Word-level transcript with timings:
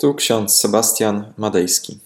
Tu 0.00 0.14
ksiądz 0.14 0.56
Sebastian 0.56 1.32
Madejski. 1.36 2.00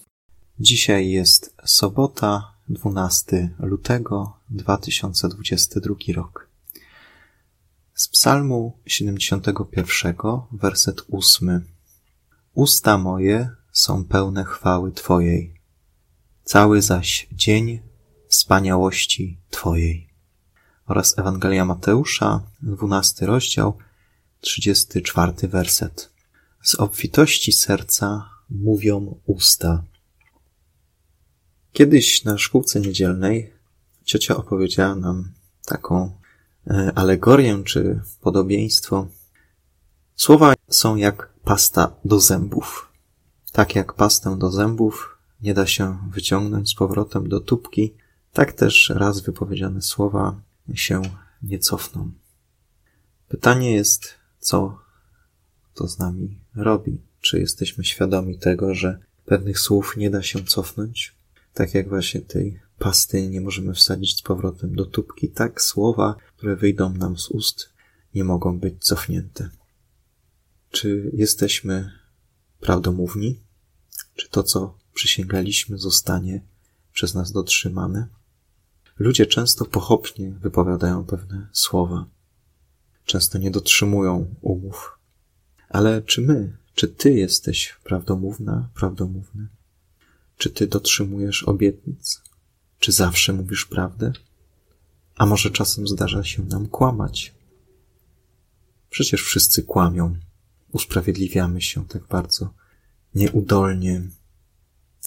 Dzisiaj 0.59 1.09
jest 1.09 1.55
sobota, 1.65 2.53
12 2.69 3.49
lutego 3.59 4.37
2022 4.49 5.95
rok. 6.15 6.49
Z 7.93 8.07
Psalmu 8.07 8.77
71, 8.85 10.15
werset 10.51 11.01
8. 11.11 11.65
Usta 12.53 12.97
moje 12.97 13.49
są 13.71 14.05
pełne 14.05 14.43
chwały 14.43 14.91
Twojej, 14.91 15.61
cały 16.43 16.81
zaś 16.81 17.27
dzień 17.31 17.79
wspaniałości 18.27 19.37
Twojej. 19.49 20.09
Oraz 20.87 21.19
Ewangelia 21.19 21.65
Mateusza, 21.65 22.41
12 22.61 23.25
rozdział, 23.25 23.77
34 24.41 25.47
werset. 25.47 26.12
Z 26.63 26.75
obfitości 26.75 27.51
serca 27.51 28.29
mówią 28.49 29.19
usta. 29.25 29.83
Kiedyś 31.71 32.23
na 32.23 32.37
szkółce 32.37 32.79
niedzielnej 32.79 33.53
ciocia 34.03 34.37
opowiedziała 34.37 34.95
nam 34.95 35.31
taką 35.65 36.17
e, 36.67 36.91
alegorię 36.95 37.63
czy 37.63 38.01
podobieństwo. 38.21 39.07
Słowa 40.15 40.53
są 40.69 40.95
jak 40.95 41.33
pasta 41.43 41.95
do 42.05 42.19
zębów. 42.19 42.91
Tak 43.51 43.75
jak 43.75 43.93
pastę 43.93 44.37
do 44.39 44.51
zębów 44.51 45.17
nie 45.41 45.53
da 45.53 45.67
się 45.67 45.97
wyciągnąć 46.11 46.69
z 46.69 46.75
powrotem 46.75 47.29
do 47.29 47.39
tubki, 47.39 47.93
tak 48.33 48.51
też 48.51 48.91
raz 48.95 49.21
wypowiedziane 49.21 49.81
słowa 49.81 50.41
się 50.73 51.01
nie 51.41 51.59
cofną. 51.59 52.11
Pytanie 53.27 53.71
jest, 53.71 54.13
co 54.39 54.79
to 55.73 55.87
z 55.87 55.99
nami 55.99 56.42
robi? 56.55 57.01
Czy 57.21 57.39
jesteśmy 57.39 57.83
świadomi 57.83 58.37
tego, 58.37 58.75
że 58.75 58.99
pewnych 59.25 59.59
słów 59.59 59.97
nie 59.97 60.09
da 60.09 60.23
się 60.23 60.43
cofnąć? 60.43 61.15
Tak 61.53 61.73
jak 61.73 61.89
właśnie 61.89 62.21
tej 62.21 62.59
pasty 62.79 63.27
nie 63.29 63.41
możemy 63.41 63.73
wsadzić 63.73 64.17
z 64.17 64.21
powrotem 64.21 64.75
do 64.75 64.85
tubki, 64.85 65.29
tak 65.29 65.61
słowa, 65.61 66.15
które 66.37 66.55
wyjdą 66.55 66.93
nam 66.93 67.17
z 67.17 67.29
ust, 67.29 67.69
nie 68.15 68.23
mogą 68.23 68.59
być 68.59 68.73
cofnięte. 68.79 69.49
Czy 70.71 71.11
jesteśmy 71.13 71.91
prawdomówni? 72.59 73.39
Czy 74.15 74.29
to, 74.29 74.43
co 74.43 74.77
przysięgaliśmy, 74.93 75.77
zostanie 75.77 76.41
przez 76.93 77.13
nas 77.13 77.31
dotrzymane? 77.31 78.07
Ludzie 78.99 79.25
często 79.25 79.65
pochopnie 79.65 80.31
wypowiadają 80.31 81.05
pewne 81.05 81.47
słowa. 81.51 82.05
Często 83.05 83.37
nie 83.37 83.51
dotrzymują 83.51 84.35
umów. 84.41 84.99
Ale 85.73 86.01
czy 86.01 86.21
my, 86.21 86.57
czy 86.75 86.87
ty 86.87 87.13
jesteś 87.13 87.75
prawdomówna, 87.83 88.69
prawdomówny? 88.75 89.47
Czy 90.37 90.49
ty 90.49 90.67
dotrzymujesz 90.67 91.43
obietnic? 91.43 92.21
Czy 92.79 92.91
zawsze 92.91 93.33
mówisz 93.33 93.65
prawdę? 93.65 94.11
A 95.15 95.25
może 95.25 95.51
czasem 95.51 95.87
zdarza 95.87 96.23
się 96.23 96.43
nam 96.43 96.67
kłamać? 96.67 97.33
Przecież 98.89 99.23
wszyscy 99.23 99.63
kłamią. 99.63 100.15
Usprawiedliwiamy 100.71 101.61
się 101.61 101.87
tak 101.87 102.07
bardzo 102.07 102.53
nieudolnie. 103.15 104.01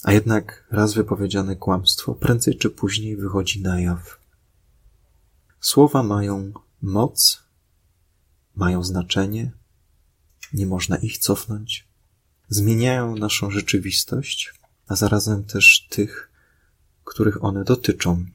A 0.03 0.13
jednak 0.13 0.67
raz 0.71 0.95
wypowiedziane 0.95 1.57
kłamstwo 1.57 2.15
prędzej 2.15 2.57
czy 2.57 2.71
później 2.71 3.17
wychodzi 3.17 3.63
na 3.63 3.81
jaw. 3.81 4.21
Słowa 5.61 6.03
mają 6.03 6.53
moc, 6.83 7.43
mają 8.55 8.85
znaczenie, 8.85 9.53
nie 10.53 10.67
można 10.67 10.97
ich 10.97 11.19
cofnąć. 11.19 11.89
Zmieniają 12.49 13.17
naszą 13.17 13.51
rzeczywistość, 13.51 14.53
a 14.87 14.97
zarazem 14.97 15.45
też 15.45 15.87
tych, 15.91 16.31
których 17.05 17.45
one 17.45 17.65
dotyczą. 17.65 18.27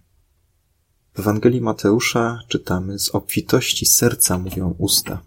W 1.14 1.20
Ewangelii 1.20 1.62
Mateusza 1.62 2.40
czytamy: 2.48 3.00
Z 3.00 3.10
obfitości 3.10 3.86
serca 3.86 4.38
mówią 4.38 4.76
usta. 4.78 5.22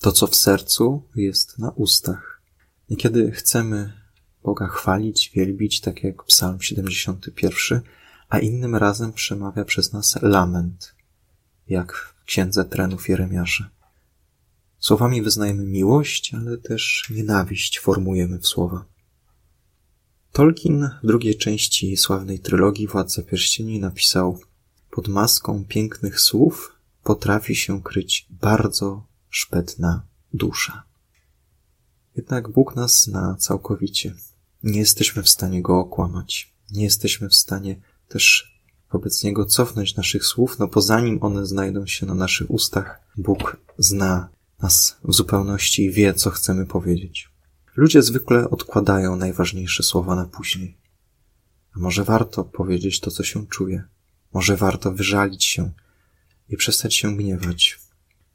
To, 0.00 0.12
co 0.12 0.26
w 0.26 0.36
sercu, 0.36 1.02
jest 1.16 1.58
na 1.58 1.70
ustach. 1.70 2.42
Niekiedy 2.90 3.32
chcemy 3.32 3.92
Boga 4.42 4.66
chwalić, 4.66 5.30
wielbić, 5.34 5.80
tak 5.80 6.04
jak 6.04 6.24
Psalm 6.24 6.62
71, 6.62 7.80
a 8.28 8.38
innym 8.38 8.76
razem 8.76 9.12
przemawia 9.12 9.64
przez 9.64 9.92
nas 9.92 10.22
lament, 10.22 10.94
jak 11.68 11.92
w 11.92 12.24
księdze 12.24 12.64
trenów 12.64 13.08
Jeremiasza. 13.08 13.70
Słowami 14.78 15.22
wyznajemy 15.22 15.64
miłość, 15.64 16.34
ale 16.34 16.58
też 16.58 17.06
nienawiść 17.10 17.80
formujemy 17.80 18.38
w 18.38 18.46
słowa. 18.46 18.84
Tolkien 20.32 20.90
w 21.02 21.06
drugiej 21.06 21.36
części 21.36 21.96
sławnej 21.96 22.40
trylogii 22.40 22.86
Władca 22.86 23.22
Pierścieni 23.22 23.80
napisał 23.80 24.40
Pod 24.90 25.08
maską 25.08 25.64
pięknych 25.64 26.20
słów 26.20 26.72
potrafi 27.02 27.56
się 27.56 27.82
kryć 27.82 28.26
bardzo 28.30 29.06
szpetna 29.30 30.02
dusza. 30.34 30.82
Jednak 32.16 32.48
Bóg 32.48 32.76
nas 32.76 33.02
zna 33.02 33.36
całkowicie. 33.38 34.14
Nie 34.62 34.78
jesteśmy 34.78 35.22
w 35.22 35.28
stanie 35.28 35.62
Go 35.62 35.78
okłamać. 35.78 36.52
Nie 36.70 36.84
jesteśmy 36.84 37.28
w 37.28 37.34
stanie 37.34 37.80
też 38.08 38.56
wobec 38.92 39.24
Niego 39.24 39.46
cofnąć 39.46 39.96
naszych 39.96 40.24
słów, 40.24 40.58
no 40.58 40.68
bo 40.68 40.80
zanim 40.80 41.18
one 41.22 41.46
znajdą 41.46 41.86
się 41.86 42.06
na 42.06 42.14
naszych 42.14 42.50
ustach, 42.50 43.00
Bóg 43.16 43.56
zna 43.78 44.28
nas 44.62 44.96
w 45.04 45.14
zupełności 45.14 45.84
i 45.84 45.90
wie, 45.90 46.14
co 46.14 46.30
chcemy 46.30 46.66
powiedzieć. 46.66 47.30
Ludzie 47.76 48.02
zwykle 48.02 48.50
odkładają 48.50 49.16
najważniejsze 49.16 49.82
słowa 49.82 50.14
na 50.14 50.24
później. 50.24 50.76
A 51.76 51.78
może 51.78 52.04
warto 52.04 52.44
powiedzieć 52.44 53.00
to, 53.00 53.10
co 53.10 53.24
się 53.24 53.46
czuje? 53.46 53.84
Może 54.32 54.56
warto 54.56 54.92
wyżalić 54.92 55.44
się 55.44 55.70
i 56.48 56.56
przestać 56.56 56.94
się 56.94 57.16
gniewać? 57.16 57.78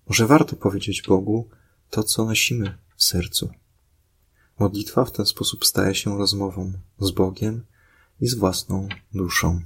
Może 0.07 0.27
warto 0.27 0.55
powiedzieć 0.55 1.01
Bogu 1.01 1.49
to, 1.89 2.03
co 2.03 2.25
nosimy 2.25 2.77
w 2.95 3.03
sercu? 3.03 3.49
Modlitwa 4.59 5.05
w 5.05 5.11
ten 5.11 5.25
sposób 5.25 5.65
staje 5.65 5.95
się 5.95 6.17
rozmową 6.17 6.73
z 6.99 7.11
Bogiem 7.11 7.65
i 8.21 8.27
z 8.27 8.35
własną 8.35 8.87
duszą. 9.13 9.61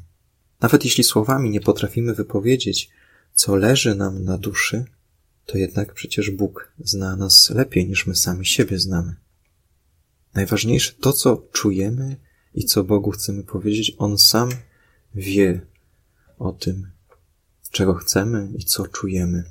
Nawet 0.61 0.85
jeśli 0.85 1.03
słowami 1.03 1.49
nie 1.49 1.61
potrafimy 1.61 2.13
wypowiedzieć, 2.13 2.89
co 3.33 3.55
leży 3.55 3.95
nam 3.95 4.23
na 4.23 4.37
duszy, 4.37 4.85
to 5.45 5.57
jednak 5.57 5.93
przecież 5.93 6.31
Bóg 6.31 6.73
zna 6.79 7.15
nas 7.15 7.49
lepiej 7.49 7.87
niż 7.87 8.07
my 8.07 8.15
sami 8.15 8.45
siebie 8.45 8.79
znamy. 8.79 9.15
Najważniejsze 10.33 10.93
to, 10.93 11.13
co 11.13 11.47
czujemy 11.51 12.17
i 12.53 12.65
co 12.65 12.83
Bogu 12.83 13.11
chcemy 13.11 13.43
powiedzieć, 13.43 13.95
On 13.97 14.17
sam 14.17 14.49
wie 15.15 15.61
o 16.37 16.51
tym, 16.51 16.91
czego 17.71 17.93
chcemy 17.93 18.49
i 18.57 18.65
co 18.65 18.87
czujemy. 18.87 19.43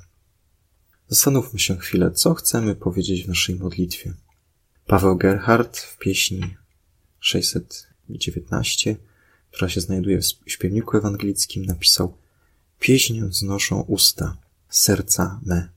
Zastanówmy 1.07 1.59
się 1.59 1.77
chwilę, 1.77 2.11
co 2.11 2.33
chcemy 2.33 2.75
powiedzieć 2.75 3.23
w 3.23 3.27
naszej 3.27 3.55
modlitwie. 3.55 4.13
Paweł 4.87 5.17
Gerhardt 5.17 5.77
w 5.77 5.97
pieśni 5.97 6.55
619, 7.19 8.95
która 9.51 9.69
się 9.69 9.81
znajduje 9.81 10.21
w 10.21 10.51
śpiewniku 10.51 10.97
ewangelickim, 10.97 11.65
napisał 11.65 12.17
Pieśń 12.79 13.21
znoszą 13.29 13.81
usta, 13.81 14.37
serca 14.69 15.39
me 15.45 15.74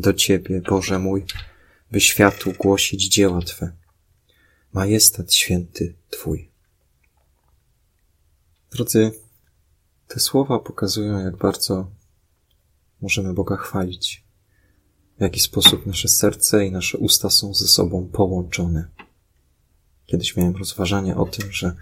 do 0.00 0.14
Ciebie, 0.14 0.62
Boże 0.68 0.98
mój, 0.98 1.24
by 1.90 2.00
światu 2.00 2.52
głosić 2.58 3.08
dzieła 3.08 3.40
Twe. 3.40 3.72
Majestat 4.72 5.34
święty 5.34 5.94
Twój. 6.10 6.50
Drodzy, 8.70 9.12
te 10.08 10.20
słowa 10.20 10.58
pokazują, 10.58 11.24
jak 11.24 11.36
bardzo 11.36 11.90
możemy 13.00 13.34
Boga 13.34 13.56
chwalić, 13.56 14.24
w 15.18 15.22
jaki 15.22 15.40
sposób 15.40 15.86
nasze 15.86 16.08
serce 16.08 16.66
i 16.66 16.72
nasze 16.72 16.98
usta 16.98 17.30
są 17.30 17.54
ze 17.54 17.66
sobą 17.66 18.08
połączone. 18.12 18.88
Kiedyś 20.06 20.36
miałem 20.36 20.56
rozważanie 20.56 21.16
o 21.16 21.26
tym, 21.26 21.52
że 21.52 21.74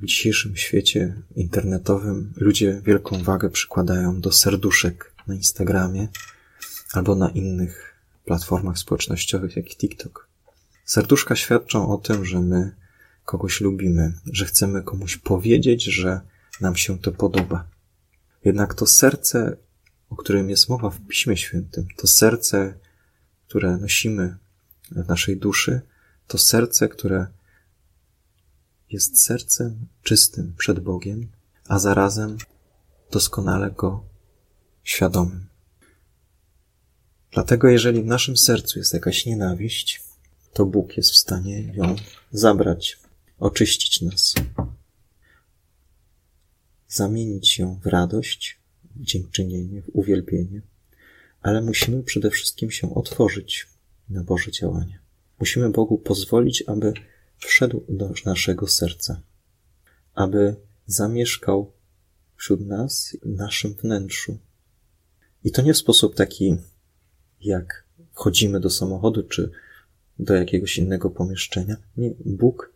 w 0.00 0.06
dzisiejszym 0.06 0.56
świecie 0.56 1.22
internetowym 1.36 2.32
ludzie 2.36 2.82
wielką 2.84 3.22
wagę 3.22 3.50
przykładają 3.50 4.20
do 4.20 4.32
serduszek 4.32 5.14
na 5.26 5.34
Instagramie, 5.34 6.08
albo 6.92 7.14
na 7.14 7.28
innych 7.28 7.94
platformach 8.24 8.78
społecznościowych, 8.78 9.56
jak 9.56 9.66
TikTok. 9.66 10.28
Serduszka 10.84 11.36
świadczą 11.36 11.88
o 11.88 11.98
tym, 11.98 12.24
że 12.24 12.40
my 12.40 12.74
kogoś 13.24 13.60
lubimy, 13.60 14.12
że 14.32 14.44
chcemy 14.44 14.82
komuś 14.82 15.16
powiedzieć, 15.16 15.84
że 15.84 16.20
nam 16.60 16.76
się 16.76 16.98
to 16.98 17.12
podoba. 17.12 17.68
Jednak 18.44 18.74
to 18.74 18.86
serce, 18.86 19.56
o 20.10 20.16
którym 20.16 20.50
jest 20.50 20.68
mowa 20.68 20.90
w 20.90 21.00
Piśmie 21.06 21.36
Świętym, 21.36 21.86
to 21.96 22.06
serce, 22.06 22.74
które 23.48 23.76
nosimy 23.76 24.36
w 24.90 25.08
naszej 25.08 25.36
duszy, 25.36 25.80
to 26.26 26.38
serce, 26.38 26.88
które 26.88 27.26
jest 28.90 29.24
sercem 29.24 29.86
czystym 30.02 30.54
przed 30.58 30.80
Bogiem, 30.80 31.28
a 31.68 31.78
zarazem 31.78 32.36
doskonale 33.10 33.70
go 33.70 34.04
świadomym. 34.82 35.53
Dlatego 37.34 37.68
jeżeli 37.68 38.02
w 38.02 38.06
naszym 38.06 38.36
sercu 38.36 38.78
jest 38.78 38.94
jakaś 38.94 39.26
nienawiść, 39.26 40.02
to 40.52 40.66
Bóg 40.66 40.96
jest 40.96 41.10
w 41.10 41.16
stanie 41.16 41.72
ją 41.74 41.96
zabrać, 42.32 42.98
oczyścić 43.38 44.00
nas, 44.00 44.34
zamienić 46.88 47.58
ją 47.58 47.80
w 47.82 47.86
radość, 47.86 48.58
w 48.96 49.04
dziękczynienie, 49.04 49.82
w 49.82 49.90
uwielbienie, 49.92 50.62
ale 51.42 51.62
musimy 51.62 52.02
przede 52.02 52.30
wszystkim 52.30 52.70
się 52.70 52.94
otworzyć 52.94 53.66
na 54.08 54.24
Boże 54.24 54.50
działanie. 54.50 54.98
Musimy 55.40 55.70
Bogu 55.70 55.98
pozwolić, 55.98 56.64
aby 56.66 56.92
wszedł 57.38 57.84
do 57.88 58.10
naszego 58.26 58.66
serca, 58.66 59.20
aby 60.14 60.56
zamieszkał 60.86 61.72
wśród 62.36 62.60
nas, 62.60 63.16
w 63.22 63.36
naszym 63.36 63.74
wnętrzu. 63.74 64.38
I 65.44 65.50
to 65.50 65.62
nie 65.62 65.74
w 65.74 65.78
sposób 65.78 66.14
taki, 66.14 66.56
jak 67.44 67.84
wchodzimy 68.12 68.60
do 68.60 68.70
samochodu 68.70 69.22
czy 69.22 69.50
do 70.18 70.34
jakiegoś 70.34 70.78
innego 70.78 71.10
pomieszczenia. 71.10 71.76
Nie, 71.96 72.10
Bóg 72.24 72.72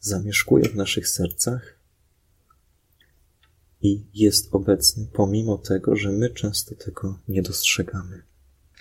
zamieszkuje 0.00 0.68
w 0.68 0.76
naszych 0.76 1.08
sercach 1.08 1.78
i 3.82 4.02
jest 4.14 4.48
obecny, 4.54 5.06
pomimo 5.12 5.58
tego, 5.58 5.96
że 5.96 6.12
my 6.12 6.30
często 6.30 6.74
tego 6.74 7.18
nie 7.28 7.42
dostrzegamy. 7.42 8.22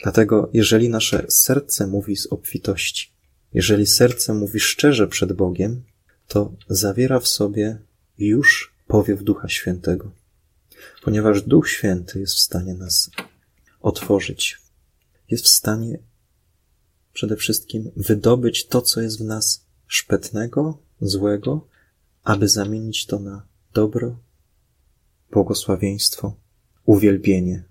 Dlatego, 0.03 0.49
jeżeli 0.53 0.89
nasze 0.89 1.25
serce 1.29 1.87
mówi 1.87 2.15
z 2.15 2.27
obfitości, 2.27 3.11
jeżeli 3.53 3.87
serce 3.87 4.33
mówi 4.33 4.59
szczerze 4.59 5.07
przed 5.07 5.33
Bogiem, 5.33 5.83
to 6.27 6.53
zawiera 6.69 7.19
w 7.19 7.27
sobie 7.27 7.77
już 8.17 8.73
powiew 8.87 9.23
Ducha 9.23 9.49
Świętego, 9.49 10.11
ponieważ 11.03 11.41
Duch 11.41 11.69
Święty 11.69 12.19
jest 12.19 12.35
w 12.35 12.39
stanie 12.39 12.73
nas 12.73 13.11
otworzyć, 13.81 14.57
jest 15.29 15.45
w 15.45 15.49
stanie 15.49 15.99
przede 17.13 17.35
wszystkim 17.35 17.91
wydobyć 17.95 18.67
to, 18.67 18.81
co 18.81 19.01
jest 19.01 19.19
w 19.19 19.25
nas 19.25 19.65
szpetnego, 19.87 20.81
złego, 21.01 21.67
aby 22.23 22.47
zamienić 22.47 23.05
to 23.05 23.19
na 23.19 23.47
dobro, 23.73 24.19
błogosławieństwo, 25.31 26.35
uwielbienie, 26.85 27.63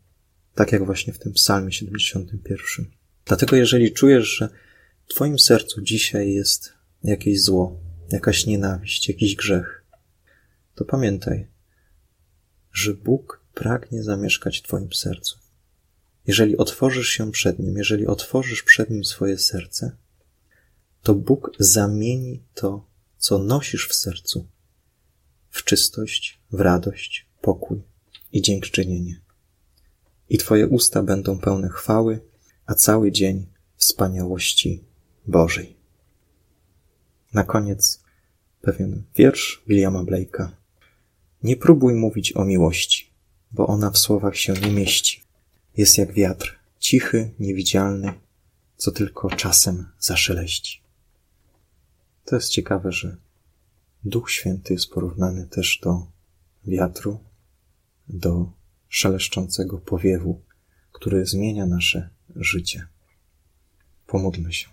tak 0.55 0.73
jak 0.73 0.87
właśnie 0.87 1.13
w 1.13 1.19
tym 1.19 1.33
Psalmie 1.33 1.73
71. 1.73 2.87
Dlatego, 3.25 3.57
jeżeli 3.57 3.93
czujesz, 3.93 4.37
że 4.37 4.49
w 5.07 5.15
Twoim 5.15 5.39
sercu 5.39 5.81
dzisiaj 5.83 6.33
jest 6.33 6.73
jakieś 7.05 7.43
zło, 7.43 7.81
jakaś 8.13 8.47
nienawiść, 8.47 9.09
jakiś 9.09 9.37
grzech, 9.37 9.85
to 10.75 10.85
pamiętaj, 10.85 11.47
że 12.73 12.95
Bóg 12.95 13.45
pragnie 13.55 14.03
zamieszkać 14.03 14.59
w 14.59 14.63
Twoim 14.63 14.93
sercu. 14.93 15.48
Jeżeli 16.29 16.57
otworzysz 16.57 17.09
się 17.09 17.33
przed 17.33 17.59
Nim, 17.59 17.77
jeżeli 17.77 18.07
otworzysz 18.07 18.63
przed 18.63 18.91
Nim 18.91 19.05
swoje 19.05 19.39
serce, 19.39 19.97
to 21.03 21.15
Bóg 21.15 21.51
zamieni 21.59 22.43
to, 22.55 22.87
co 23.19 23.39
nosisz 23.39 23.89
w 23.89 23.95
sercu, 23.95 24.47
w 25.51 25.65
czystość, 25.65 26.41
w 26.53 26.61
radość, 26.61 27.27
pokój 27.41 27.83
i 28.33 28.43
dziękczynienie. 28.43 29.21
I 30.29 30.39
Twoje 30.39 30.67
usta 30.67 31.03
będą 31.03 31.39
pełne 31.39 31.69
chwały, 31.69 32.21
a 32.67 32.75
cały 32.75 33.13
dzień 33.13 33.47
wspaniałości 33.77 34.85
Bożej. 35.27 35.77
Na 37.35 37.45
koniec 37.45 38.03
pewien 38.61 39.03
wiersz 39.17 39.63
Williama 39.67 40.05
Blake'a. 40.05 40.49
Nie 41.43 41.57
próbuj 41.57 41.95
mówić 41.95 42.37
o 42.37 42.45
miłości, 42.45 43.11
bo 43.53 43.67
ona 43.67 43.91
w 43.91 43.99
słowach 43.99 44.37
się 44.37 44.53
nie 44.53 44.71
mieści. 44.71 45.28
Jest 45.79 45.99
jak 45.99 46.13
wiatr, 46.13 46.59
cichy, 46.79 47.35
niewidzialny, 47.39 48.13
co 48.77 48.93
tylko 48.93 49.31
czasem 49.31 49.87
zaszeleści. 49.99 50.83
To 52.25 52.37
jest 52.37 52.49
ciekawe, 52.49 52.93
że 52.93 53.17
Duch 54.05 54.31
Święty 54.31 54.73
jest 54.73 54.91
porównany 54.91 55.47
też 55.47 55.81
do 55.83 56.07
wiatru, 56.65 57.21
do 58.09 58.53
szeleszczącego 58.89 59.79
powiewu, 59.79 60.43
który 60.93 61.27
zmienia 61.27 61.67
nasze 61.67 62.09
życie. 62.37 62.87
Pomódlmy 64.07 64.53
się. 64.53 64.69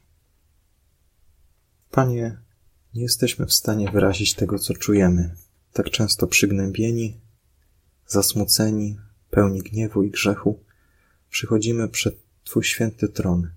Panie, 1.91 2.37
nie 2.93 3.01
jesteśmy 3.01 3.45
w 3.45 3.53
stanie 3.53 3.91
wyrazić 3.91 4.33
tego, 4.33 4.59
co 4.59 4.73
czujemy, 4.73 5.35
tak 5.73 5.89
często 5.89 6.27
przygnębieni, 6.27 7.19
zasmuceni, 8.07 8.97
pełni 9.29 9.61
gniewu 9.61 10.03
i 10.03 10.11
grzechu, 10.11 10.65
przychodzimy 11.35 11.89
przed 11.89 12.15
Twój 12.43 12.63
święty 12.63 13.09
tron. 13.09 13.51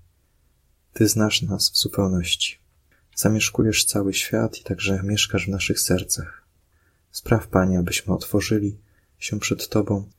Ty 0.92 1.08
znasz 1.08 1.42
nas 1.42 1.70
w 1.70 1.76
zupełności. 1.76 2.58
Zamieszkujesz 3.16 3.84
cały 3.84 4.14
świat 4.14 4.58
i 4.58 4.64
także 4.64 5.02
mieszkasz 5.02 5.46
w 5.46 5.48
naszych 5.48 5.80
sercach. 5.80 6.46
Spraw, 7.10 7.48
Panie, 7.48 7.78
abyśmy 7.78 8.14
otworzyli 8.14 8.78
się 9.18 9.40
przed 9.40 9.68
Tobą 9.68 10.10